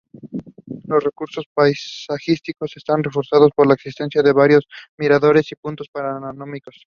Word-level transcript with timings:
Los 0.87 1.03
recursos 1.03 1.45
paisajísticos 1.53 2.75
están 2.75 3.03
reforzado 3.03 3.49
por 3.55 3.67
la 3.67 3.75
existencia 3.75 4.23
de 4.23 4.33
varios 4.33 4.65
miradores 4.97 5.51
y 5.51 5.55
puntos 5.55 5.89
panorámicos. 5.89 6.75